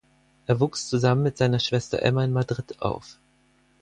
Er 0.47 0.59
wuchs 0.59 0.89
zusammen 0.89 1.21
mit 1.21 1.37
seiner 1.37 1.59
Schwester 1.59 2.01
Emma 2.01 2.25
in 2.25 2.33
Madrid 2.33 2.81
auf. 2.81 3.19